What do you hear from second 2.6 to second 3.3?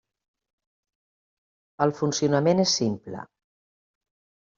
és simple.